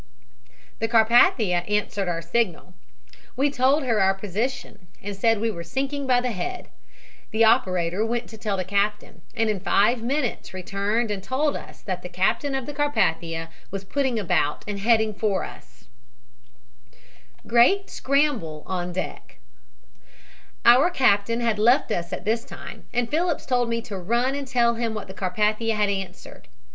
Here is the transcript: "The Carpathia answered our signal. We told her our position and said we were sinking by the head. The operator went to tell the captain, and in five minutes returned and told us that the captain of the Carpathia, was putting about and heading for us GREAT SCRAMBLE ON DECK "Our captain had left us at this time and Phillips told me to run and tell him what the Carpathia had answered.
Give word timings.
"The 0.79 0.87
Carpathia 0.87 1.63
answered 1.69 2.07
our 2.07 2.23
signal. 2.23 2.73
We 3.35 3.51
told 3.51 3.83
her 3.83 4.01
our 4.01 4.15
position 4.15 4.87
and 4.99 5.15
said 5.15 5.39
we 5.39 5.51
were 5.51 5.63
sinking 5.63 6.07
by 6.07 6.21
the 6.21 6.31
head. 6.31 6.69
The 7.29 7.43
operator 7.43 8.03
went 8.03 8.27
to 8.29 8.37
tell 8.39 8.57
the 8.57 8.63
captain, 8.63 9.21
and 9.35 9.47
in 9.47 9.59
five 9.59 10.01
minutes 10.01 10.55
returned 10.55 11.11
and 11.11 11.21
told 11.21 11.55
us 11.55 11.81
that 11.83 12.01
the 12.01 12.09
captain 12.09 12.55
of 12.55 12.65
the 12.65 12.73
Carpathia, 12.73 13.49
was 13.69 13.83
putting 13.83 14.17
about 14.17 14.63
and 14.67 14.79
heading 14.79 15.13
for 15.13 15.43
us 15.43 15.85
GREAT 17.45 17.87
SCRAMBLE 17.91 18.63
ON 18.65 18.91
DECK 18.91 19.37
"Our 20.65 20.89
captain 20.89 21.41
had 21.41 21.59
left 21.59 21.91
us 21.91 22.11
at 22.11 22.25
this 22.25 22.43
time 22.43 22.87
and 22.91 23.07
Phillips 23.07 23.45
told 23.45 23.69
me 23.69 23.83
to 23.83 23.99
run 23.99 24.33
and 24.33 24.47
tell 24.47 24.73
him 24.73 24.95
what 24.95 25.07
the 25.07 25.13
Carpathia 25.13 25.75
had 25.75 25.89
answered. 25.89 26.47